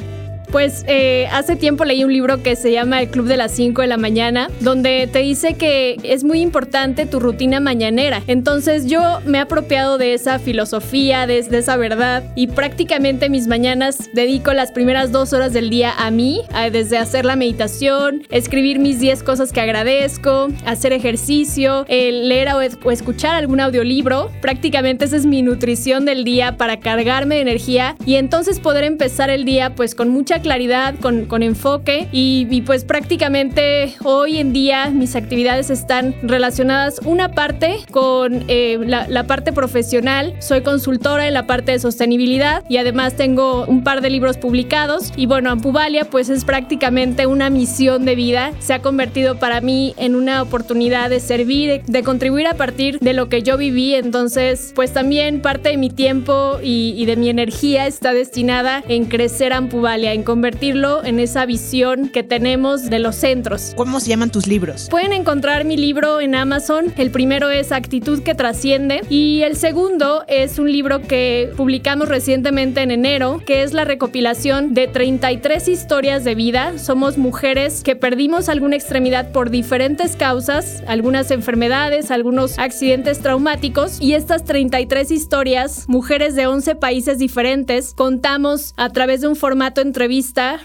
Pues 0.57 0.83
eh, 0.87 1.27
hace 1.31 1.55
tiempo 1.55 1.85
leí 1.85 2.03
un 2.03 2.11
libro 2.11 2.41
que 2.41 2.55
se 2.55 2.71
llama 2.71 2.99
El 2.99 3.09
Club 3.09 3.27
de 3.27 3.37
las 3.37 3.51
5 3.51 3.83
de 3.83 3.87
la 3.87 3.97
mañana, 3.97 4.49
donde 4.59 5.05
te 5.05 5.19
dice 5.19 5.53
que 5.53 5.97
es 6.01 6.23
muy 6.23 6.41
importante 6.41 7.05
tu 7.05 7.19
rutina 7.19 7.59
mañanera. 7.59 8.23
Entonces 8.25 8.87
yo 8.87 9.19
me 9.23 9.37
he 9.37 9.41
apropiado 9.41 9.99
de 9.99 10.15
esa 10.15 10.39
filosofía, 10.39 11.27
de, 11.27 11.37
esa 11.37 11.77
verdad, 11.77 12.23
y 12.33 12.47
prácticamente 12.47 13.29
mis 13.29 13.45
mañanas 13.45 14.09
dedico 14.15 14.51
las 14.51 14.71
primeras 14.71 15.11
dos 15.11 15.31
horas 15.31 15.53
del 15.53 15.69
día 15.69 15.93
a 15.95 16.09
mí, 16.09 16.41
desde 16.71 16.97
hacer 16.97 17.23
la 17.23 17.35
meditación, 17.35 18.23
escribir 18.31 18.79
mis 18.79 18.99
10 18.99 19.21
cosas 19.21 19.53
que 19.53 19.61
agradezco, 19.61 20.47
hacer 20.65 20.91
ejercicio, 20.91 21.85
leer 21.87 22.49
o, 22.53 22.61
o 22.83 22.91
escuchar 22.91 23.35
algún 23.35 23.59
audiolibro. 23.59 24.31
Prácticamente 24.41 25.05
esa 25.05 25.17
es 25.17 25.27
mi 25.27 25.43
nutrición 25.43 26.05
del 26.05 26.23
día 26.23 26.57
para 26.57 26.79
cargarme 26.79 27.35
de 27.35 27.41
energía 27.41 27.95
y 28.07 28.15
entonces 28.15 28.59
poder 28.59 28.85
empezar 28.85 29.29
el 29.29 29.45
día 29.45 29.75
pues 29.75 29.93
con 29.93 30.09
mucha 30.09 30.41
claridad, 30.47 30.95
con, 31.01 31.25
con 31.25 31.43
enfoque 31.43 32.07
y, 32.13 32.47
y 32.49 32.61
pues 32.61 32.85
prácticamente 32.85 33.93
hoy 34.05 34.37
en 34.37 34.53
día 34.53 34.89
mis 34.91 35.17
actividades 35.17 35.69
están 35.69 36.15
relacionadas 36.23 37.01
una 37.03 37.33
parte 37.33 37.79
con 37.91 38.45
eh, 38.47 38.79
la, 38.79 39.09
la, 39.09 39.27
parte 39.27 39.51
profesional. 39.51 40.35
Soy 40.39 40.61
consultora 40.61 41.27
en 41.27 41.33
la 41.33 41.47
parte 41.47 41.73
de 41.73 41.79
sostenibilidad 41.79 42.63
y 42.69 42.77
además 42.77 43.17
tengo 43.17 43.65
un 43.65 43.83
par 43.83 43.99
de 43.99 44.09
libros 44.09 44.37
publicados. 44.37 45.11
Y 45.17 45.25
bueno, 45.25 45.51
Ampuvalia 45.51 46.05
pues 46.05 46.29
es 46.29 46.45
prácticamente 46.45 47.27
una 47.27 47.49
misión 47.49 48.05
de 48.05 48.15
vida. 48.15 48.53
Se 48.59 48.73
ha 48.73 48.81
convertido 48.81 49.39
para 49.39 49.59
mí 49.59 49.95
en 49.97 50.15
una 50.15 50.41
oportunidad 50.41 51.09
de 51.09 51.19
servir, 51.19 51.81
de 51.85 52.03
contribuir 52.03 52.47
a 52.47 52.53
partir 52.53 52.99
de 52.99 53.11
lo 53.11 53.27
que 53.27 53.43
yo 53.43 53.57
viví. 53.57 53.95
Entonces 53.95 54.71
pues 54.75 54.93
también 54.93 55.41
parte 55.41 55.67
de 55.71 55.77
mi 55.77 55.89
tiempo 55.89 56.57
y, 56.63 56.93
y 56.95 57.05
de 57.05 57.17
mi 57.17 57.27
energía 57.27 57.85
está 57.85 58.13
destinada 58.13 58.81
en 58.87 59.03
crecer 59.03 59.51
Ampuvalia, 59.51 60.13
en 60.13 60.23
convertirlo 60.27 61.05
en 61.05 61.21
esa 61.21 61.45
visión 61.45 62.09
que 62.09 62.21
tenemos 62.21 62.89
de 62.89 62.99
los 62.99 63.15
centros. 63.15 63.71
¿Cómo 63.77 64.01
se 64.01 64.09
llaman 64.09 64.29
tus 64.29 64.45
libros? 64.45 64.89
Pueden 64.91 65.13
encontrar 65.13 65.63
mi 65.63 65.77
libro 65.77 66.19
en 66.19 66.35
Amazon. 66.35 66.93
El 66.97 67.11
primero 67.11 67.49
es 67.49 67.71
Actitud 67.71 68.21
que 68.23 68.35
trasciende 68.35 69.03
y 69.09 69.43
el 69.43 69.55
segundo 69.55 70.25
es 70.27 70.59
un 70.59 70.69
libro 70.69 71.01
que 71.01 71.53
publicamos 71.55 72.09
recientemente 72.09 72.81
en 72.81 72.91
enero, 72.91 73.41
que 73.45 73.63
es 73.63 73.71
la 73.71 73.85
recopilación 73.85 74.73
de 74.73 74.87
33 74.87 75.65
historias 75.69 76.25
de 76.25 76.35
vida. 76.35 76.77
Somos 76.77 77.17
mujeres 77.17 77.81
que 77.81 77.95
perdimos 77.95 78.49
alguna 78.49 78.75
extremidad 78.75 79.31
por 79.31 79.49
diferentes 79.49 80.17
causas, 80.17 80.83
algunas 80.87 81.31
enfermedades, 81.31 82.11
algunos 82.11 82.59
accidentes 82.59 83.19
traumáticos 83.19 84.01
y 84.01 84.11
estas 84.11 84.43
33 84.43 85.09
historias, 85.09 85.85
mujeres 85.87 86.35
de 86.35 86.47
11 86.47 86.75
países 86.75 87.17
diferentes, 87.17 87.93
contamos 87.93 88.73
a 88.75 88.89
través 88.89 89.21
de 89.21 89.29
un 89.29 89.37
formato 89.37 89.79
entrevista 89.79 90.16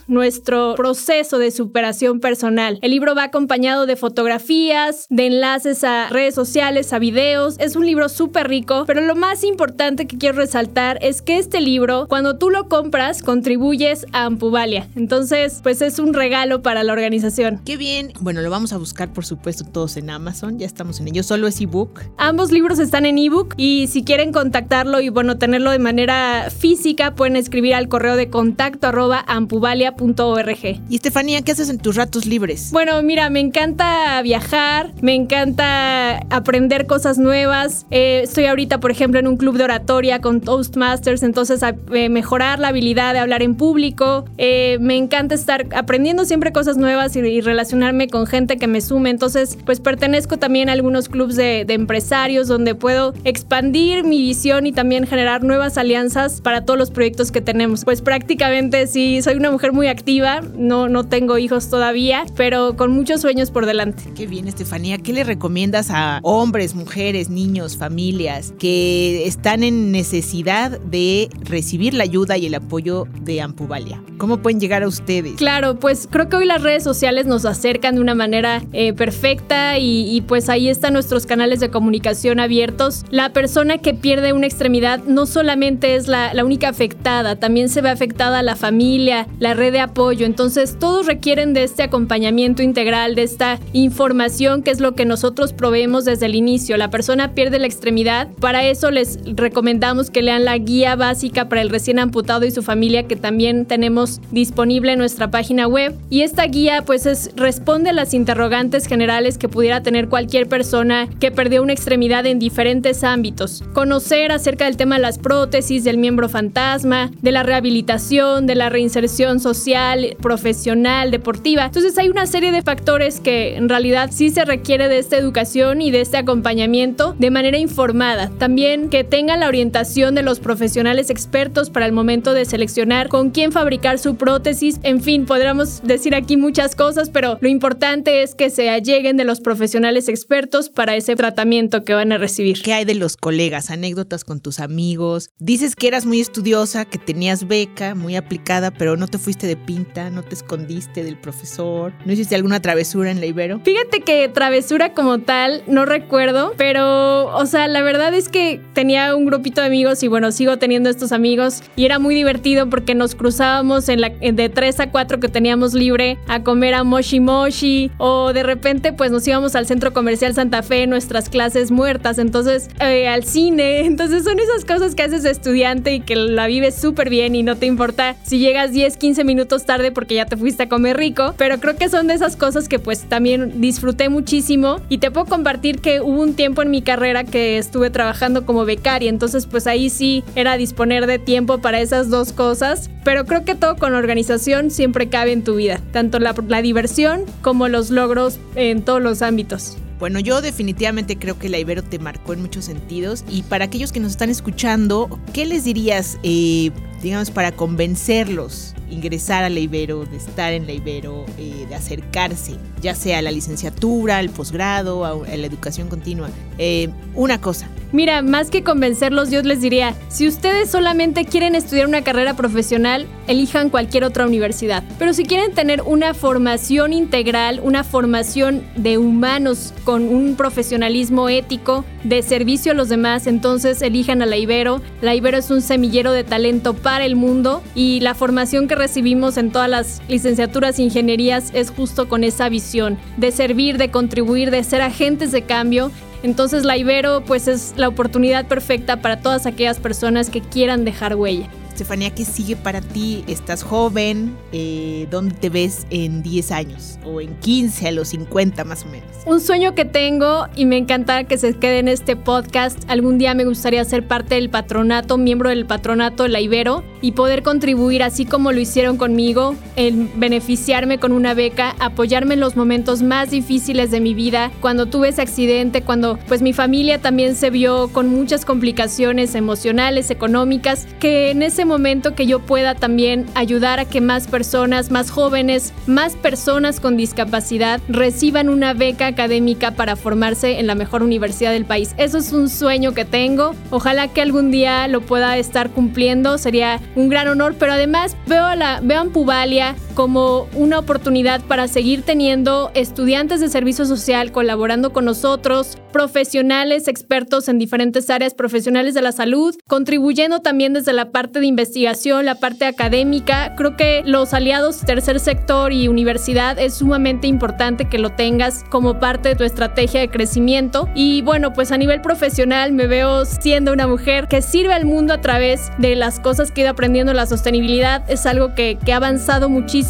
nuestro 0.07 0.75
proceso 0.77 1.39
de 1.39 1.51
superación 1.51 2.21
personal. 2.21 2.79
El 2.83 2.91
libro 2.91 3.15
va 3.15 3.25
acompañado 3.25 3.87
de 3.87 3.97
fotografías, 3.97 5.07
de 5.11 5.27
enlaces 5.27 5.85
a 5.85 6.09
redes 6.09 6.35
sociales, 6.35 6.93
a 6.93 6.99
videos. 6.99 7.57
Es 7.59 7.77
un 7.77 7.85
libro 7.85 8.09
súper 8.09 8.49
rico, 8.49 8.85
pero 8.87 9.01
lo 9.01 9.15
más 9.15 9.45
importante 9.45 10.07
que 10.07 10.17
quiero 10.17 10.39
resaltar 10.39 10.99
es 11.03 11.23
que 11.23 11.39
este 11.39 11.61
libro, 11.61 12.07
cuando 12.09 12.39
tú 12.39 12.51
lo 12.51 12.69
compras, 12.69 13.23
contribuyes 13.23 14.07
a 14.13 14.25
Ampuvalia. 14.25 14.89
Entonces, 14.97 15.61
pues 15.63 15.83
es 15.83 15.99
un 15.99 16.15
regalo 16.15 16.63
para 16.63 16.83
la 16.83 16.93
organización. 16.93 17.61
Qué 17.65 17.77
bien. 17.77 18.13
Bueno, 18.21 18.41
lo 18.41 18.51
vamos 18.51 18.73
a 18.73 18.79
buscar, 18.79 19.13
por 19.13 19.25
supuesto, 19.25 19.65
todos 19.65 19.97
en 19.97 20.11
Amazon. 20.11 20.59
Ya 20.59 20.67
estamos 20.67 21.01
en 21.01 21.09
ello. 21.09 21.23
Solo 21.23 21.47
es 21.47 21.61
ebook. 21.61 22.01
Ambos 22.17 22.53
libros 22.53 22.79
están 22.79 23.07
en 23.07 23.19
ebook 23.19 23.55
y 23.57 23.87
si 23.89 24.03
quieren 24.05 24.33
contactarlo 24.33 25.01
y 25.01 25.09
bueno, 25.09 25.39
tenerlo 25.39 25.71
de 25.71 25.79
manera 25.79 26.49
física, 26.51 27.15
pueden 27.15 27.37
escribir 27.37 27.75
al 27.75 27.89
correo 27.89 28.17
de 28.17 28.31
contacto 28.31 28.89
arroba 28.89 29.25
ampuvalia.org. 29.43 30.81
Y 30.89 30.97
Estefanía, 30.97 31.43
¿qué 31.43 31.53
haces 31.53 31.69
en 31.69 31.79
tus 31.79 31.97
ratos 31.97 32.27
libres? 32.27 32.71
Bueno, 32.73 33.03
mira, 33.03 33.29
me 33.31 33.41
encanta 33.41 34.21
viajar, 34.23 34.93
me 35.01 35.15
encanta 35.15 36.19
aprender 36.31 36.87
cosas 36.87 37.19
nuevas. 37.19 37.87
Eh, 37.91 38.23
estoy 38.25 38.47
ahorita, 38.47 38.81
por 38.81 38.91
ejemplo, 38.91 39.19
en 39.21 39.27
un 39.27 39.37
club 39.37 39.57
de 39.57 39.65
oratoria 39.65 40.21
con 40.21 40.41
Toastmasters, 40.41 41.23
entonces 41.23 41.63
a, 41.63 41.75
eh, 41.93 42.09
mejorar 42.09 42.59
la 42.59 42.69
habilidad 42.69 43.13
de 43.13 43.19
hablar 43.19 43.43
en 43.43 43.57
público. 43.57 44.25
Eh, 44.39 44.79
me 44.81 44.97
encanta 44.97 45.35
estar 45.35 45.67
aprendiendo 45.75 46.25
siempre 46.25 46.53
cosas 46.53 46.77
nuevas 46.77 47.17
y, 47.17 47.21
y, 47.21 47.41
relacionarme 47.41 48.09
con 48.09 48.27
gente 48.27 48.57
que 48.57 48.67
me 48.67 48.81
sume. 48.81 49.11
Entonces, 49.11 49.59
pues 49.65 49.81
pertenezco 49.81 50.39
también 50.39 50.69
a 50.69 50.73
algunos 50.73 51.09
clubes 51.09 51.37
de, 51.37 51.65
de 51.65 51.75
empresarios 51.75 52.49
donde 52.49 52.75
puedo 52.75 53.15
expandir 53.25 54.05
mi 54.05 54.21
visión 54.23 54.67
y 54.67 54.73
también 54.73 55.07
generar 55.07 55.43
nuevas 55.43 55.77
alianzas 55.79 56.41
para 56.41 56.65
todos 56.65 56.79
los 56.79 56.91
proyectos 56.91 57.33
que 57.33 57.41
tenemos. 57.41 57.85
Pues 57.85 58.03
prácticamente 58.03 58.87
sí, 58.87 59.21
soy 59.23 59.32
una 59.37 59.51
mujer 59.51 59.73
muy 59.73 59.87
activa, 59.87 60.41
no, 60.57 60.89
no 60.89 61.05
tengo 61.05 61.39
hijos 61.39 61.69
todavía, 61.71 62.25
pero 62.37 62.77
con 62.77 62.93
muchos 62.93 63.21
sueños 63.21 63.51
por 63.51 63.67
delante. 63.67 64.05
Qué 64.15 64.27
bien, 64.27 64.49
Estefanía. 64.49 64.99
¿Qué 64.99 65.13
le 65.13 65.25
recomiendas 65.25 65.91
a 65.91 66.21
hombres, 66.23 66.75
mujeres, 66.75 67.29
niños, 67.31 67.77
familias 67.77 68.55
que 68.59 69.27
están 69.27 69.63
en 69.63 69.93
necesidad 69.93 70.81
de 70.81 71.29
recibir 71.41 71.95
la 71.95 72.05
ayuda 72.05 72.37
y 72.37 72.47
el 72.47 72.55
apoyo 72.55 73.07
de 73.23 73.41
Ampuvalia? 73.41 74.03
¿Cómo 74.19 74.39
pueden 74.39 74.61
llegar 74.61 74.83
a 74.83 74.89
ustedes? 74.89 75.35
Claro, 75.35 75.79
pues 75.79 76.09
creo 76.11 76.29
que 76.29 76.37
hoy 76.37 76.47
las 76.47 76.63
redes 76.63 76.85
sociales 76.85 77.27
nos 77.27 77.45
acercan 77.45 77.97
de 77.97 78.01
una 78.01 78.15
manera 78.15 78.63
eh, 78.73 78.93
perfecta 78.93 79.79
y, 79.79 80.15
y 80.15 80.21
pues 80.21 80.49
ahí 80.49 80.69
están 80.69 80.93
nuestros 80.93 81.27
canales 81.27 81.61
de 81.61 81.71
comunicación 81.71 82.39
abiertos. 82.39 83.05
La 83.11 83.33
persona 83.33 83.79
que 83.79 83.95
pierde 83.95 84.33
una 84.33 84.47
extremidad 84.47 85.03
no 85.05 85.27
solamente 85.27 85.97
es 85.97 86.09
la, 86.09 86.35
la 86.35 86.45
única 86.45 86.69
afectada, 86.69 87.37
también 87.37 87.69
se 87.69 87.81
ve 87.81 87.91
afectada 87.91 88.43
la 88.43 88.57
familia, 88.57 89.22
la 89.39 89.55
red 89.55 89.73
de 89.73 89.81
apoyo. 89.81 90.27
Entonces 90.27 90.79
todos 90.79 91.07
requieren 91.07 91.53
de 91.53 91.65
este 91.65 91.83
acompañamiento 91.83 92.63
integral, 92.63 93.15
de 93.15 93.23
esta 93.23 93.59
información 93.73 94.63
que 94.63 94.71
es 94.71 94.81
lo 94.81 94.95
que 94.95 95.05
nosotros 95.05 95.53
proveemos 95.53 96.05
desde 96.05 96.27
el 96.27 96.35
inicio. 96.35 96.77
La 96.77 96.91
persona 96.91 97.35
pierde 97.35 97.59
la 97.59 97.67
extremidad. 97.67 98.29
Para 98.41 98.65
eso 98.65 98.91
les 98.91 99.19
recomendamos 99.25 100.11
que 100.11 100.23
lean 100.23 100.45
la 100.45 100.57
guía 100.59 100.97
básica 100.97 101.49
para 101.49 101.63
el 101.63 101.71
recién 101.71 101.99
amputado 101.99 102.47
y 102.47 102.51
su 102.51 102.63
familia 102.63 103.07
que 103.07 103.17
también 103.17 103.67
tenemos 103.67 104.21
disponible 104.31 104.93
en 104.93 104.99
nuestra 104.99 105.31
página 105.31 105.67
web. 105.67 105.95
Y 106.11 106.23
esta 106.23 106.47
guía 106.47 106.83
pues 106.87 107.07
es, 107.07 107.31
responde 107.37 107.91
a 107.91 107.93
las 107.93 108.15
interrogantes 108.15 108.87
generales 108.87 109.39
que 109.39 109.49
pudiera 109.49 109.83
tener 109.83 110.09
cualquier 110.09 110.49
persona 110.49 111.09
que 111.21 111.31
perdió 111.31 111.63
una 111.63 111.73
extremidad 111.73 112.27
en 112.27 112.39
diferentes 112.39 113.05
ámbitos. 113.05 113.63
Conocer 113.73 114.33
acerca 114.33 114.65
del 114.65 114.77
tema 114.77 114.97
de 114.97 115.03
las 115.03 115.19
prótesis, 115.19 115.85
del 115.85 115.99
miembro 115.99 116.29
fantasma, 116.29 117.11
de 117.21 117.33
la 117.33 117.43
rehabilitación, 117.43 118.47
de 118.47 118.55
la 118.55 118.69
reinserción 118.69 119.12
social, 119.13 120.17
profesional, 120.21 121.11
deportiva. 121.11 121.67
Entonces 121.67 121.97
hay 121.99 122.09
una 122.09 122.27
serie 122.27 122.53
de 122.53 122.63
factores 122.63 123.21
que 123.21 123.57
en 123.57 123.69
realidad 123.69 124.11
sí 124.13 124.31
se 124.31 124.45
requiere 124.45 124.89
de 124.89 124.99
esta 124.99 125.17
educación 125.17 125.83
y 125.83 125.91
de 125.91 126.01
este 126.01 126.17
acompañamiento 126.17 127.15
de 127.19 127.31
manera 127.31 127.59
informada. 127.59 128.31
También 128.39 128.89
que 128.89 129.05
tengan 129.05 129.41
la 129.41 129.49
orientación 129.49 130.15
de 130.15 130.23
los 130.23 130.41
profesionales 130.41 131.11
expertos 131.11 131.71
para 131.71 131.87
el 131.87 131.93
momento 131.93 132.33
de 132.33 132.45
seleccionar 132.45 133.09
con 133.09 133.31
quién 133.31 133.53
fabricar 133.53 133.99
su 133.99 134.17
prótesis. 134.17 134.81
En 134.83 135.03
fin, 135.03 135.27
podríamos 135.27 135.83
decir 135.83 136.15
aquí 136.15 136.37
muchas 136.37 136.75
cosas, 136.75 137.11
pero 137.11 137.39
lo 137.41 137.49
importante 137.49 138.23
es 138.23 138.35
que 138.35 138.51
se 138.51 138.71
alleguen 138.71 139.17
de 139.17 139.25
los 139.25 139.41
profesionales 139.41 140.09
expertos 140.09 140.71
para 140.71 140.97
ese 140.97 141.17
tratamiento 141.17 141.85
que 141.85 141.95
van 141.95 142.13
a 142.13 142.19
recibir. 142.19 142.63
¿Qué 142.63 142.73
hay 142.73 142.85
de 142.85 142.95
los 142.95 143.17
colegas? 143.17 143.71
Anécdotas 143.71 144.25
con 144.25 144.41
tus 144.41 144.61
amigos. 144.61 145.31
Dices 145.39 145.77
que 145.77 145.89
eras 145.89 146.07
muy 146.07 146.21
estudiosa, 146.21 146.85
que 146.85 146.99
tenías 146.99 147.47
beca, 147.47 147.95
muy 147.95 148.17
aplicada, 148.17 148.71
pero 148.71 148.97
no 148.97 149.02
te 149.07 149.19
fuiste 149.19 149.47
de 149.47 149.57
pinta, 149.57 150.11
no 150.11 150.23
te 150.23 150.35
escondiste 150.35 151.05
del 151.05 151.17
profesor. 151.17 151.93
¿No 152.05 152.13
hiciste 152.13 152.35
alguna 152.35 152.61
travesura 152.61 153.11
en 153.11 153.21
la 153.21 153.27
Ibero? 153.27 153.61
Fíjate 153.61 154.01
que 154.01 154.29
travesura 154.29 154.95
como 154.95 155.19
tal 155.19 155.63
no 155.67 155.85
recuerdo, 155.85 156.55
pero, 156.57 157.35
o 157.37 157.47
sea, 157.47 157.69
la 157.69 157.83
verdad 157.83 158.15
es 158.15 158.29
que 158.29 158.61
tenía 158.73 159.15
un 159.15 159.27
grupito 159.27 159.61
de 159.61 159.67
amigos 159.69 160.03
y 160.03 160.09
bueno, 160.09 160.33
sigo 160.33 160.59
teniendo 160.59 160.91
estos 160.91 161.13
amigos 161.13 161.63
y 161.77 161.85
era 161.85 161.99
muy 161.99 162.15
divertido 162.15 162.69
porque 162.69 162.95
nos 162.95 163.15
cruzábamos 163.15 163.87
de 163.87 164.49
3 164.49 164.81
a 164.81 164.91
4 164.91 165.21
que 165.21 165.29
teníamos 165.29 165.75
libre 165.75 166.19
a 166.29 166.43
comer 166.43 166.75
a 166.75 166.85
Moshi 166.85 167.21
Moshi 167.21 167.91
o 167.99 168.33
de 168.33 168.43
repente 168.43 168.93
pues 168.93 169.11
nos 169.11 169.27
íbamos 169.27 169.55
al 169.55 169.67
centro 169.67 169.93
comercial 169.93 170.35
Santa 170.35 170.63
Fe, 170.63 170.87
nuestras 170.87 171.29
clases 171.29 171.71
muertas, 171.71 172.19
entonces 172.19 172.69
eh, 172.81 173.09
al 173.09 173.25
cine, 173.25 173.81
entonces 173.87 174.25
son 174.25 174.39
esas 174.39 174.65
cosas 174.65 174.95
que 174.95 175.03
haces 175.03 175.25
estudiante 175.25 175.95
y 175.95 176.01
que 176.01 176.17
la 176.17 176.47
vives 176.47 176.75
súper 176.75 177.11
bien 177.11 177.35
y 177.35 177.43
no 177.43 177.57
te 177.57 177.67
importa 177.67 178.17
si 178.23 178.39
llegas 178.39 178.73
10, 178.73 178.92
15 178.97 179.25
minutos 179.25 179.65
tarde 179.65 179.93
porque 179.93 180.15
ya 180.15 180.27
te 180.27 180.37
fuiste 180.37 180.65
a 180.65 180.69
comer 180.69 180.97
rico, 180.97 181.35
pero 181.37 181.59
creo 181.59 181.77
que 181.77 181.89
son 181.89 182.07
de 182.07 182.15
esas 182.15 182.37
cosas 182.37 182.69
que 182.69 182.79
pues 182.79 183.03
también 183.09 183.61
disfruté 183.61 184.09
muchísimo 184.09 184.81
y 184.89 184.99
te 184.99 185.11
puedo 185.11 185.27
compartir 185.27 185.81
que 185.81 186.01
hubo 186.01 186.21
un 186.21 186.35
tiempo 186.35 186.63
en 186.63 186.71
mi 186.71 186.83
carrera 186.83 187.25
que 187.25 187.59
estuve 187.59 187.91
trabajando 187.91 188.45
como 188.47 188.65
becaria, 188.65 189.09
entonces 189.09 189.47
pues 189.47 189.67
ahí 189.67 189.91
sí 189.91 190.25
era 190.35 190.57
disponer 190.57 191.07
de 191.07 191.19
tiempo 191.19 191.59
para 191.59 191.81
esas 191.81 192.11
dos 192.11 192.33
cosas, 192.33 192.91
pero 193.05 193.27
creo 193.27 193.45
que 193.45 193.55
todo 193.55 193.77
con 193.77 193.95
organización 193.95 194.71
siempre 194.71 195.09
cabe 195.09 195.33
en 195.33 195.45
tu 195.45 195.57
vida, 195.57 195.81
tanto 195.93 196.19
la, 196.19 196.33
diversión 196.63 197.25
como 197.41 197.69
los 197.69 197.91
logros 197.91 198.39
en 198.55 198.83
todos 198.83 199.03
los 199.03 199.23
ámbitos. 199.23 199.77
Bueno, 199.99 200.19
yo 200.19 200.41
definitivamente 200.41 201.17
creo 201.17 201.39
que 201.39 201.49
la 201.49 201.59
Ibero 201.59 201.83
te 201.83 201.99
marcó 201.99 202.33
en 202.33 202.41
muchos 202.41 202.65
sentidos 202.65 203.25
y 203.29 203.43
para 203.43 203.67
aquellos 203.67 203.93
que 203.93 204.01
nos 204.01 204.11
están 204.11 204.31
escuchando, 204.31 205.21
¿qué 205.33 205.47
les 205.47 205.63
dirías, 205.65 206.19
eh, 206.25 206.73
digamos, 207.03 207.31
para 207.31 207.53
convencerlos? 207.53 208.75
Ingresar 208.93 209.43
a 209.45 209.49
la 209.49 209.59
Ibero, 209.59 210.05
de 210.05 210.17
estar 210.17 210.53
en 210.53 210.67
la 210.67 210.73
Ibero, 210.73 211.25
eh, 211.39 211.67
de 211.69 211.75
acercarse, 211.75 212.57
ya 212.81 212.95
sea 212.95 213.19
a 213.19 213.23
la 213.23 213.31
licenciatura, 213.31 214.19
al 214.19 214.31
posgrado, 214.31 215.05
a, 215.05 215.15
la 215.37 215.47
educación 215.47 215.89
continua. 215.89 216.29
Eh, 216.59 216.89
una 217.15 217.41
cosa. 217.41 217.69
Mira, 217.93 218.23
más 218.23 218.51
que 218.51 218.63
convencerlos, 218.63 219.31
yo 219.31 219.43
les 219.43 219.61
diría, 219.61 219.95
si 220.09 220.27
ustedes 220.27 220.71
solamente 220.71 221.25
quieren 221.25 221.55
estudiar 221.55 221.87
una 221.87 222.03
carrera 222.03 222.35
profesional, 222.35 223.07
elijan 223.27 223.71
cualquier 223.71 224.05
otra 224.05 224.27
universidad. 224.27 224.83
Pero 224.99 225.13
si 225.13 225.25
quieren 225.25 225.53
tener 225.53 225.83
una 225.83 226.15
formación 226.15 226.93
integral, 226.93 227.61
una 227.63 227.85
formación 227.85 228.63
de 228.77 228.99
humanos 228.99 229.75
con 229.85 230.03
un 230.09 230.37
profesionalismo 230.37 231.29
ético, 231.29 231.85
de 232.05 232.23
servicio 232.23 232.73
a 232.73 232.75
los 232.75 232.89
demás, 232.89 233.27
entonces 233.27 233.83
elijan 233.83 234.23
a 234.23 234.27
la 234.27 234.37
Ibero. 234.37 234.81
La 235.01 235.15
Ibero 235.15 235.39
es 235.39 235.51
un 235.51 235.63
semillero 235.63 236.13
de 236.13 236.25
talento 236.25 236.75
para 236.75 237.05
el 237.05 237.17
mundo 237.17 237.63
y 237.75 238.01
la 238.01 238.15
formación 238.15 238.69
que 238.69 238.75
recibimos 238.75 239.37
en 239.37 239.51
todas 239.51 239.69
las 239.69 240.03
licenciaturas 240.09 240.79
e 240.79 240.83
ingenierías 240.83 241.51
es 241.55 241.71
justo 241.71 242.09
con 242.09 242.25
esa 242.25 242.49
visión 242.49 242.99
de 243.17 243.31
servir, 243.31 243.79
de 243.79 243.91
contribuir, 243.91 244.51
de 244.51 244.65
ser 244.65 244.83
agentes 244.83 245.33
de 245.33 245.43
cambio. 245.43 245.91
Entonces 246.23 246.65
la 246.65 246.77
Ibero 246.77 247.23
pues 247.25 247.49
es 247.49 247.75
la 247.77 247.89
oportunidad 247.89 248.47
perfecta 248.47 249.01
para 249.01 249.21
todas 249.21 249.47
aquellas 249.47 249.81
personas 249.81 250.31
que 250.31 250.41
quieran 250.41 250.85
dejar 250.85 251.17
huella. 251.17 251.49
Estefanía, 251.73 252.11
¿qué 252.11 252.27
sigue 252.27 252.55
para 252.55 252.83
ti? 252.83 253.25
Estás 253.27 253.63
joven, 253.63 254.37
eh, 254.53 255.07
¿dónde 255.11 255.35
te 255.35 255.49
ves 255.49 255.87
en 255.89 256.23
10 256.23 256.53
años? 256.53 256.99
¿O 257.03 257.19
en 257.23 257.35
15, 257.37 257.89
a 257.89 257.93
los 257.93 258.09
50 258.09 258.63
más 258.65 258.85
o 258.85 258.89
menos? 258.89 259.09
Un 259.25 259.41
sueño 259.41 259.75
que 259.75 259.87
tengo 259.87 260.49
y 260.55 260.67
me 260.67 260.77
encanta 260.77 261.25
que 261.25 261.39
se 261.39 261.55
quede 261.55 261.79
en 261.79 261.89
este 261.89 262.15
podcast. 262.15 262.79
Algún 262.89 263.17
día 263.17 263.33
me 263.35 263.47
gustaría 263.47 263.83
ser 263.87 264.07
parte 264.07 264.35
del 264.35 264.51
patronato, 264.51 265.17
miembro 265.17 265.49
del 265.49 265.65
patronato 265.65 266.29
La 266.29 266.41
Ibero 266.41 266.85
y 267.01 267.13
poder 267.13 267.43
contribuir 267.43 268.03
así 268.03 268.27
como 268.27 268.53
lo 268.53 268.61
hicieron 268.61 268.99
conmigo, 268.99 269.55
en 269.77 270.11
beneficiarme 270.21 270.99
con 270.99 271.13
una 271.13 271.33
beca, 271.33 271.75
apoyarme 271.81 272.35
en 272.35 272.41
los 272.41 272.55
momentos 272.55 273.03
más 273.03 273.31
difíciles 273.31 273.91
de 273.91 274.01
mi 274.01 274.13
vida, 274.13 274.53
cuando 274.61 274.87
tuve 274.87 275.09
ese 275.09 275.23
accidente, 275.23 275.83
cuando 275.83 276.19
pues 276.29 276.43
mi 276.43 276.53
familia 276.53 277.01
también 277.01 277.35
se 277.35 277.51
vio 277.51 277.89
con 277.89 278.09
muchas 278.09 278.45
complicaciones 278.45 279.35
emocionales, 279.35 280.11
económicas, 280.11 280.87
que 281.01 281.31
en 281.31 281.43
ese 281.43 281.62
momento 281.65 282.15
que 282.15 282.27
yo 282.27 282.41
pueda 282.41 282.75
también 282.75 283.27
ayudar 283.35 283.81
a 283.81 283.85
que 283.85 284.01
más 284.01 284.27
personas, 284.27 284.91
más 284.91 285.11
jóvenes, 285.11 285.73
más 285.87 286.15
personas 286.15 286.81
con 286.81 286.97
discapacidad 286.97 287.81
reciban 287.89 288.49
una 288.49 288.75
beca 288.75 289.07
académica 289.07 289.73
para 289.73 289.97
formarse 289.97 290.59
en 290.59 290.67
la 290.67 290.75
mejor 290.75 291.03
universidad 291.03 291.53
del 291.53 291.65
país. 291.65 291.95
Eso 291.97 292.19
es 292.19 292.33
un 292.33 292.49
sueño 292.49 292.93
que 292.93 293.05
tengo. 293.05 293.55
Ojalá 293.71 294.09
que 294.09 294.23
algún 294.23 294.51
día 294.51 294.89
lo 294.89 295.01
pueda 295.01 295.37
estar 295.37 295.71
cumpliendo. 295.71 296.39
Sería 296.39 296.81
un 296.95 297.09
gran 297.09 297.29
honor, 297.29 297.55
pero 297.59 297.73
además 297.73 298.17
veo 298.27 298.55
la 298.55 298.81
veo 298.83 299.01
a 299.01 299.05
Pubalia 299.05 299.75
como 299.95 300.49
una 300.55 300.79
oportunidad 300.79 301.41
para 301.43 301.69
seguir 301.69 302.03
teniendo 302.03 302.71
estudiantes 302.75 303.41
de 303.41 303.49
servicio 303.49 303.85
social 303.85 304.33
colaborando 304.33 304.93
con 304.93 305.05
nosotros, 305.05 305.79
profesionales 305.93 306.89
expertos 306.89 307.49
en 307.49 307.59
diferentes 307.59 308.11
áreas 308.11 308.35
profesionales 308.35 308.95
de 308.95 309.03
la 309.03 309.13
salud, 309.13 309.55
contribuyendo 309.69 310.41
también 310.41 310.73
desde 310.73 310.93
la 310.93 311.11
parte 311.11 311.41
de 311.41 311.47
investigación, 311.47 312.25
la 312.25 312.37
parte 312.37 312.65
académica. 312.65 313.55
Creo 313.57 313.77
que 313.77 314.03
los 314.05 314.35
aliados 314.35 314.81
tercer 314.81 315.21
sector 315.21 315.73
y 315.73 315.89
universidad 315.89 316.59
es 316.59 316.75
sumamente 316.75 317.27
importante 317.27 317.89
que 317.89 317.99
lo 317.99 318.11
tengas 318.11 318.65
como 318.71 318.99
parte 318.99 319.31
de 319.31 319.37
tu 319.37 319.45
estrategia 319.45 320.01
de 320.01 320.09
crecimiento. 320.09 320.89
Y 320.95 321.23
bueno, 321.23 321.53
pues 321.53 321.73
a 321.73 321.79
nivel 321.79 322.01
profesional 322.01 322.73
me 322.73 322.87
veo 322.87 323.25
siendo 323.25 323.73
una 323.73 323.87
mujer 323.87 324.29
que 324.29 324.43
sirve 324.43 324.73
al 324.73 324.87
mundo 324.87 325.13
a 325.13 325.21
través 325.21 325.71
de 325.79 325.95
las 325.97 326.21
cosas 326.21 326.51
que 326.51 326.63
he 326.63 326.65
ido 326.65 326.73
aprendiendo. 326.73 327.13
La 327.13 327.27
sostenibilidad 327.27 328.09
es 328.11 328.27
algo 328.27 328.55
que, 328.55 328.79
que 328.85 328.93
ha 328.93 328.97
avanzado 328.97 329.49
muchísimo, 329.49 329.82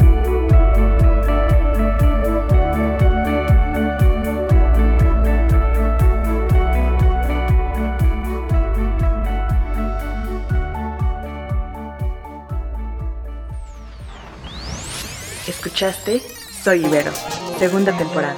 Escuchaste 15.49 16.23
Soy 16.63 16.87
Ibero, 16.87 17.13
segunda 17.55 17.97
temporada. 17.97 18.37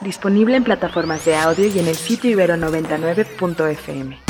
Disponible 0.00 0.56
en 0.56 0.64
plataformas 0.64 1.24
de 1.24 1.34
audio 1.34 1.66
y 1.66 1.78
en 1.78 1.88
el 1.88 1.96
sitio 1.96 2.30
ibero99.fm. 2.36 4.27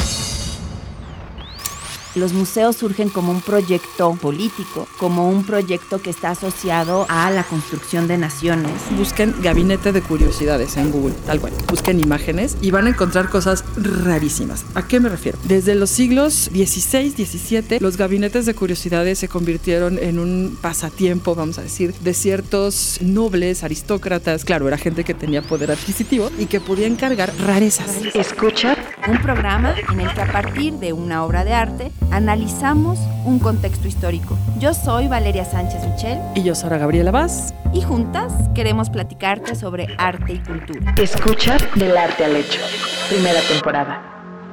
Los 2.15 2.33
museos 2.33 2.77
surgen 2.77 3.11
como 3.11 3.33
un 3.33 3.41
proyecto 3.41 4.15
político, 4.21 4.89
como 4.99 5.29
un 5.29 5.45
proyecto 5.45 6.01
que 6.01 6.11
está 6.11 6.31
asociado 6.31 7.07
a 7.09 7.31
la 7.31 7.45
construcción 7.45 8.09
de 8.09 8.19
naciones. 8.19 8.73
Busquen 8.97 9.35
gabinete 9.43 9.93
de 9.93 10.01
curiosidades 10.01 10.77
en 10.77 10.91
Google, 10.91 11.15
tal 11.27 11.41
cual. 11.41 11.53
Busquen 11.69 12.01
imágenes 12.01 12.57
y 12.61 12.71
van 12.71 12.87
a 12.87 12.91
encontrar 12.91 13.29
cosas 13.29 13.65
rarísimas. 13.77 14.65
¿A 14.75 14.87
qué 14.87 15.01
me 15.01 15.09
refiero? 15.09 15.39
Desde 15.45 15.75
los 15.75 15.91
siglos 15.91 16.51
XVI, 16.53 17.11
XVII, 17.11 17.79
los 17.81 17.97
gabinetes 17.97 18.47
de 18.47 18.55
curiosidades 18.55 19.19
se 19.19 19.29
convirtieron 19.29 19.99
en 19.99 20.19
un 20.19 20.59
pasatiempo, 20.61 21.35
vamos 21.35 21.59
a 21.59 21.63
decir, 21.63 21.95
de 21.95 22.15
ciertos 22.15 22.99
nobles, 23.03 23.65
aristócratas. 23.65 24.45
Claro, 24.45 24.67
era 24.67 24.79
gente 24.79 25.05
que 25.05 25.15
tenía 25.15 25.43
poder 25.43 25.71
adquisitivo 25.71 26.31
y 26.39 26.47
que 26.47 26.61
podía 26.61 26.87
encargar 26.87 27.33
rarezas. 27.39 27.91
Escucha 28.15 28.77
Un 29.09 29.23
programa 29.23 29.75
en 29.91 30.01
el 30.01 30.13
que 30.13 30.21
a 30.21 30.31
partir 30.31 30.75
de 30.75 30.93
una 30.93 31.25
obra 31.25 31.43
de 31.43 31.55
arte 31.55 31.91
analizamos 32.11 32.99
un 33.25 33.39
contexto 33.39 33.89
histórico. 33.89 34.37
Yo 34.59 34.75
soy 34.75 35.09
Valeria 35.09 35.47
Sánchez 35.47 35.83
Michel 35.87 36.19
Y 36.35 36.43
yo, 36.43 36.55
Sara 36.55 36.77
Gabriela 36.77 37.11
Vaz, 37.11 37.55
y 37.73 37.81
juntas 37.81 38.33
queremos 38.55 38.91
platicarte 38.91 39.55
sobre 39.55 39.87
arte 39.97 40.35
y 40.35 40.39
cultura. 40.41 40.95
Escucha 40.99 41.57
del 41.77 41.97
arte 41.97 42.27
al 42.27 42.37
hecho. 42.37 42.61
Primera 43.09 43.41
temporada. 43.49 44.03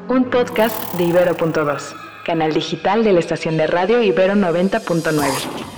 Un 0.08 0.30
podcast 0.30 0.94
de 0.94 1.04
Ibero.2, 1.04 1.94
canal 2.26 2.54
digital 2.54 3.04
de 3.04 3.12
la 3.12 3.20
estación 3.20 3.58
de 3.58 3.68
radio 3.68 4.02
Ibero 4.02 4.36
90.9. 4.36 5.75